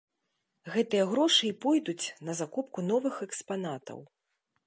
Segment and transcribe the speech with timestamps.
[0.75, 3.99] Гэтыя грошы і пойдуць на закупку новых экспанатаў.